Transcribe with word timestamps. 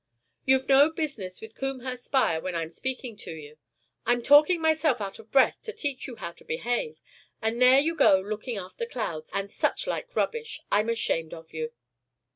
"You've 0.47 0.67
no 0.67 0.89
business 0.89 1.41
with 1.41 1.53
Combehurst 1.53 2.05
spire 2.05 2.41
when 2.41 2.55
I'm 2.55 2.71
speaking 2.71 3.15
to 3.17 3.31
you. 3.35 3.59
I'm 4.03 4.23
talking 4.23 4.59
myself 4.59 4.99
out 4.99 5.19
of 5.19 5.29
breath 5.31 5.61
to 5.61 5.71
teach 5.73 6.07
you 6.07 6.15
how 6.15 6.31
to 6.31 6.43
behave, 6.43 6.99
and 7.39 7.61
there 7.61 7.79
you 7.79 7.93
go 7.95 8.19
looking 8.19 8.57
after 8.57 8.87
clouds, 8.87 9.29
and 9.31 9.51
such 9.51 9.85
like 9.85 10.15
rubbish. 10.15 10.59
I'm 10.71 10.89
ashamed 10.89 11.35
of 11.35 11.53
you." 11.53 11.71